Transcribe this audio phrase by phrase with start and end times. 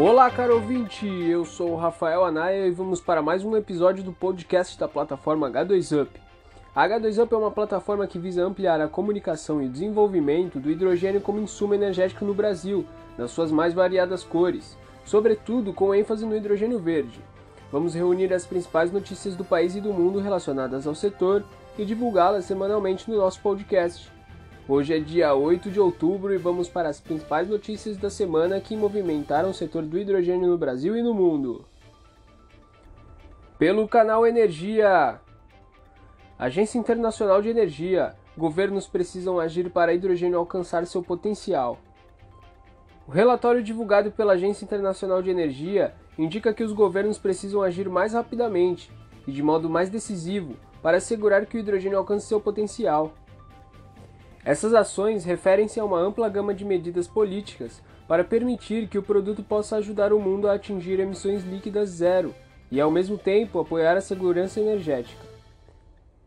[0.00, 1.08] Olá, caro ouvinte!
[1.08, 5.50] Eu sou o Rafael Anaya e vamos para mais um episódio do podcast da plataforma
[5.50, 6.08] H2Up.
[6.72, 11.20] A H2Up é uma plataforma que visa ampliar a comunicação e o desenvolvimento do hidrogênio
[11.20, 12.86] como insumo energético no Brasil,
[13.18, 17.18] nas suas mais variadas cores, sobretudo com ênfase no hidrogênio verde.
[17.72, 21.42] Vamos reunir as principais notícias do país e do mundo relacionadas ao setor
[21.76, 24.12] e divulgá-las semanalmente no nosso podcast.
[24.70, 28.76] Hoje é dia 8 de outubro e vamos para as principais notícias da semana que
[28.76, 31.64] movimentaram o setor do hidrogênio no Brasil e no mundo.
[33.58, 35.18] Pelo canal Energia.
[36.38, 38.14] Agência Internacional de Energia.
[38.36, 41.78] Governos precisam agir para hidrogênio alcançar seu potencial.
[43.06, 48.12] O relatório divulgado pela Agência Internacional de Energia indica que os governos precisam agir mais
[48.12, 48.92] rapidamente
[49.26, 53.14] e de modo mais decisivo para assegurar que o hidrogênio alcance seu potencial.
[54.48, 59.42] Essas ações referem-se a uma ampla gama de medidas políticas para permitir que o produto
[59.42, 62.34] possa ajudar o mundo a atingir emissões líquidas zero
[62.72, 65.20] e, ao mesmo tempo, apoiar a segurança energética.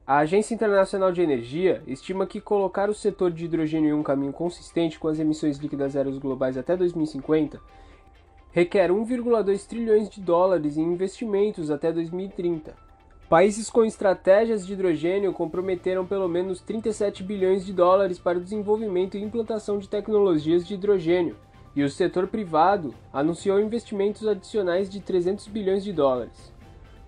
[0.05, 4.31] A Agência Internacional de Energia estima que colocar o setor de hidrogênio em um caminho
[4.31, 7.59] consistente com as emissões líquidas zeros globais até 2050
[8.51, 12.90] requer 1,2 trilhões de dólares em investimentos até 2030.
[13.31, 19.15] Países com estratégias de hidrogênio comprometeram pelo menos 37 bilhões de dólares para o desenvolvimento
[19.15, 21.37] e implantação de tecnologias de hidrogênio,
[21.73, 26.51] e o setor privado anunciou investimentos adicionais de 300 bilhões de dólares.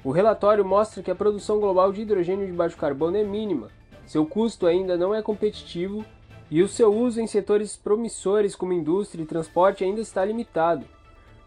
[0.01, 3.67] O relatório mostra que a produção global de hidrogênio de baixo carbono é mínima,
[4.05, 6.05] seu custo ainda não é competitivo
[6.49, 10.85] e o seu uso em setores promissores como indústria e transporte ainda está limitado.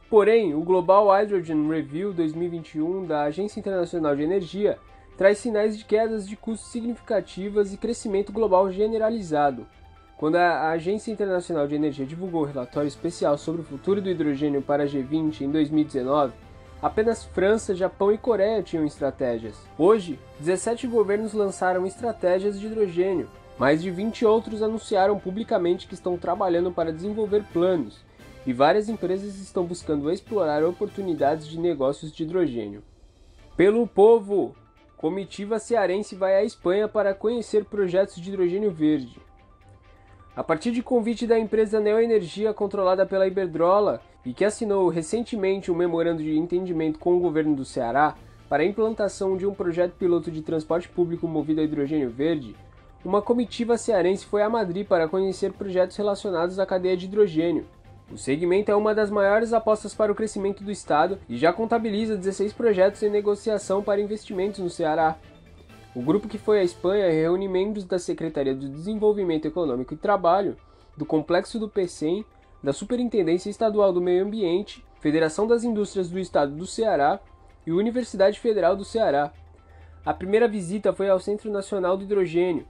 [0.08, 4.78] Porém, o Global Hydrogen Review 2021 da Agência Internacional de Energia
[5.18, 9.66] traz sinais de quedas de custos significativas e crescimento global generalizado.
[10.16, 14.62] Quando a Agência Internacional de Energia divulgou o relatório especial sobre o futuro do hidrogênio
[14.62, 16.34] para a G20 em 2019,
[16.80, 19.56] apenas França, Japão e Coreia tinham estratégias.
[19.76, 23.28] Hoje, 17 governos lançaram estratégias de hidrogênio.
[23.58, 28.05] Mais de 20 outros anunciaram publicamente que estão trabalhando para desenvolver planos,
[28.46, 32.82] e várias empresas estão buscando explorar oportunidades de negócios de hidrogênio.
[33.56, 34.54] Pelo povo,
[34.96, 39.18] comitiva cearense vai à Espanha para conhecer projetos de hidrogênio verde.
[40.36, 45.74] A partir de convite da empresa Neoenergia controlada pela Iberdrola e que assinou recentemente um
[45.74, 48.14] memorando de entendimento com o governo do Ceará
[48.48, 52.54] para a implantação de um projeto piloto de transporte público movido a hidrogênio verde,
[53.04, 57.64] uma comitiva cearense foi a Madrid para conhecer projetos relacionados à cadeia de hidrogênio,
[58.10, 62.16] o segmento é uma das maiores apostas para o crescimento do estado e já contabiliza
[62.16, 65.16] 16 projetos em negociação para investimentos no Ceará.
[65.94, 70.56] O grupo que foi à Espanha reúne membros da Secretaria do Desenvolvimento Econômico e Trabalho,
[70.96, 72.24] do Complexo do PECEM,
[72.62, 77.18] da Superintendência Estadual do Meio Ambiente, Federação das Indústrias do Estado do Ceará
[77.66, 79.32] e Universidade Federal do Ceará.
[80.04, 82.66] A primeira visita foi ao Centro Nacional do Hidrogênio,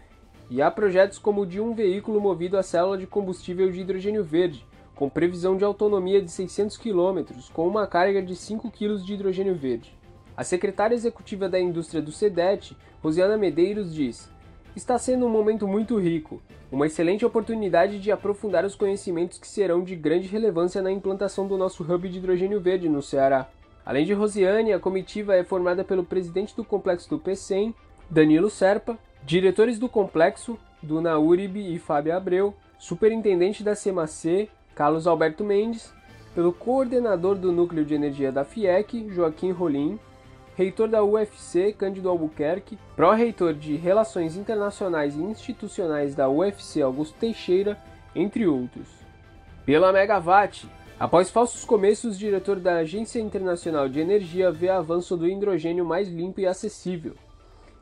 [0.48, 4.24] e há projetos como o de um veículo movido a célula de combustível de hidrogênio
[4.24, 4.65] verde,
[4.96, 9.54] com previsão de autonomia de 600 km, com uma carga de 5 kg de hidrogênio
[9.54, 9.94] verde.
[10.34, 14.30] A secretária executiva da indústria do SEDET, Rosiana Medeiros, diz:
[14.74, 16.42] Está sendo um momento muito rico,
[16.72, 21.58] uma excelente oportunidade de aprofundar os conhecimentos que serão de grande relevância na implantação do
[21.58, 23.48] nosso hub de hidrogênio verde no Ceará.
[23.84, 27.74] Além de Rosiane, a comitiva é formada pelo presidente do complexo do PCEM,
[28.10, 35.42] Danilo Serpa, diretores do complexo, Duna Uribe e Fábio Abreu, superintendente da CEMAC, Carlos Alberto
[35.42, 35.90] Mendes,
[36.34, 39.98] pelo coordenador do Núcleo de Energia da FIEC, Joaquim Rolim,
[40.54, 47.78] reitor da UFC, Cândido Albuquerque, pró-reitor de Relações Internacionais e Institucionais da UFC, Augusto Teixeira,
[48.14, 48.86] entre outros.
[49.64, 50.68] Pela Megawatt,
[51.00, 56.06] após falsos começos, o diretor da Agência Internacional de Energia vê avanço do hidrogênio mais
[56.06, 57.14] limpo e acessível.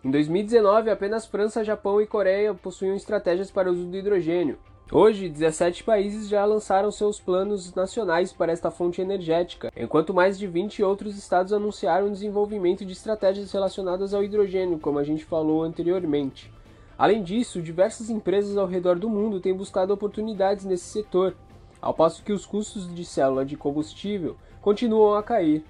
[0.04, 4.58] Em 2019, apenas França, Japão e Coreia possuíam estratégias para o uso do hidrogênio,
[4.92, 10.46] Hoje, 17 países já lançaram seus planos nacionais para esta fonte energética, enquanto mais de
[10.46, 15.62] 20 outros estados anunciaram o desenvolvimento de estratégias relacionadas ao hidrogênio, como a gente falou
[15.62, 16.52] anteriormente.
[16.98, 21.34] Além disso, diversas empresas ao redor do mundo têm buscado oportunidades nesse setor,
[21.80, 25.64] ao passo que os custos de célula de combustível continuam a cair.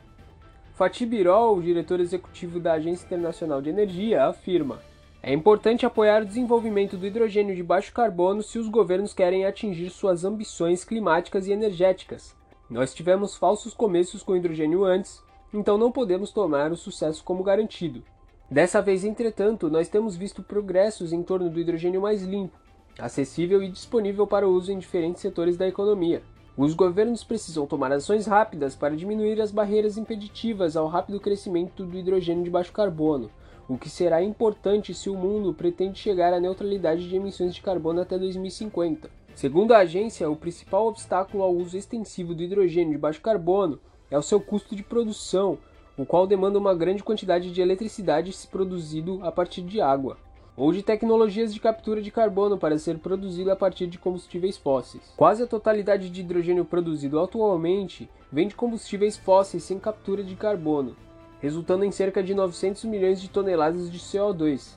[0.75, 4.81] Fatih Birol, diretor executivo da Agência Internacional de Energia, afirma:
[5.27, 9.89] é importante apoiar o desenvolvimento do hidrogênio de baixo carbono se os governos querem atingir
[9.89, 12.37] suas ambições climáticas e energéticas.
[12.69, 18.03] Nós tivemos falsos começos com hidrogênio antes, então não podemos tomar o sucesso como garantido.
[18.51, 22.59] Dessa vez, entretanto, nós temos visto progressos em torno do hidrogênio mais limpo,
[22.99, 26.23] acessível e disponível para uso em diferentes setores da economia.
[26.55, 31.97] Os governos precisam tomar ações rápidas para diminuir as barreiras impeditivas ao rápido crescimento do
[31.97, 33.31] hidrogênio de baixo carbono,
[33.69, 38.01] o que será importante se o mundo pretende chegar à neutralidade de emissões de carbono
[38.01, 39.11] até 2050.
[39.35, 43.81] Segundo a agência, o principal obstáculo ao uso extensivo do hidrogênio de baixo carbono
[44.11, 45.59] é o seu custo de produção,
[45.97, 50.19] o qual demanda uma grande quantidade de eletricidade se produzido a partir de água
[50.57, 55.13] ou de tecnologias de captura de carbono para ser produzido a partir de combustíveis fósseis.
[55.17, 60.97] Quase a totalidade de hidrogênio produzido atualmente vem de combustíveis fósseis sem captura de carbono,
[61.45, 64.77] resultando em cerca de 900 milhões de toneladas de CO2.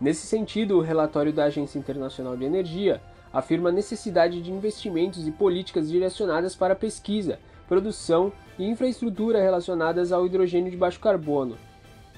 [0.00, 3.02] Nesse sentido, o relatório da Agência Internacional de Energia
[3.32, 7.38] afirma a necessidade de investimentos e políticas direcionadas para pesquisa,
[7.68, 11.56] produção e infraestrutura relacionadas ao hidrogênio de baixo carbono,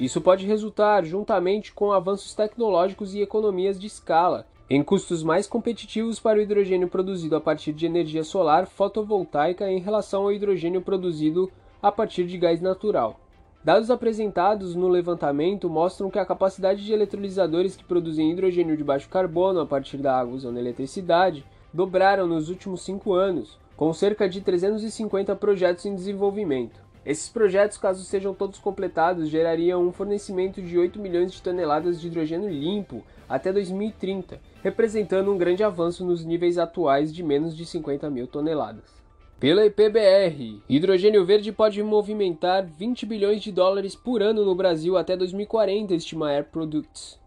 [0.00, 6.18] isso pode resultar, juntamente com avanços tecnológicos e economias de escala, em custos mais competitivos
[6.18, 11.50] para o hidrogênio produzido a partir de energia solar fotovoltaica em relação ao hidrogênio produzido
[11.82, 13.20] a partir de gás natural.
[13.64, 19.08] Dados apresentados no levantamento mostram que a capacidade de eletrolisadores que produzem hidrogênio de baixo
[19.08, 24.40] carbono a partir da água usando eletricidade dobraram nos últimos cinco anos, com cerca de
[24.40, 26.80] 350 projetos em desenvolvimento.
[27.06, 32.08] Esses projetos, caso sejam todos completados, gerariam um fornecimento de 8 milhões de toneladas de
[32.08, 38.10] hidrogênio limpo até 2030, representando um grande avanço nos níveis atuais de menos de 50
[38.10, 39.01] mil toneladas.
[39.42, 45.16] Pela IPBR, hidrogênio verde pode movimentar 20 bilhões de dólares por ano no Brasil até
[45.16, 47.18] 2040, estima Air Products.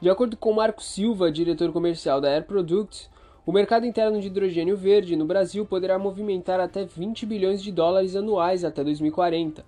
[0.00, 3.10] De acordo com Marco Silva, diretor comercial da Air Products,
[3.44, 8.14] o mercado interno de hidrogênio verde no Brasil poderá movimentar até 20 bilhões de dólares
[8.14, 9.66] anuais até 2040.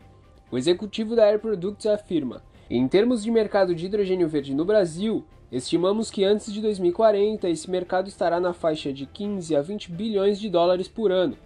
[0.53, 5.25] O executivo da Air Products afirma: em termos de mercado de hidrogênio verde no Brasil,
[5.50, 10.39] estimamos que antes de 2040 esse mercado estará na faixa de 15 a 20 bilhões
[10.39, 11.37] de dólares por ano.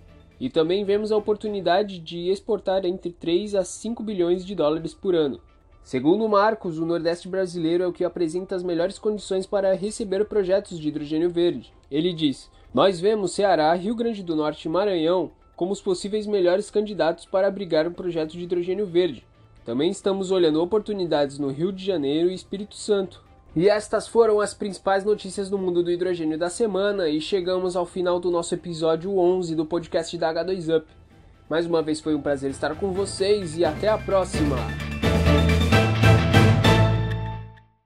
[0.43, 5.15] E também vemos a oportunidade de exportar entre 3 a 5 bilhões de dólares por
[5.15, 5.41] ano.
[5.85, 10.81] Segundo Marcos, o Nordeste brasileiro é o que apresenta as melhores condições para receber projetos
[10.81, 11.73] de hidrogênio verde.
[11.89, 16.73] Ele diz: Nós vemos Ceará, Rio Grande do Norte e Maranhão como os possíveis melhores
[16.73, 19.25] candidatos para abrigar um projeto de hidrogênio verde.
[19.65, 23.23] Também estamos olhando oportunidades no Rio de Janeiro e Espírito Santo.
[23.55, 27.85] E estas foram as principais notícias do mundo do hidrogênio da semana e chegamos ao
[27.85, 30.85] final do nosso episódio 11 do podcast da H2Up.
[31.51, 34.57] Mais uma vez foi um prazer estar com vocês e até a próxima!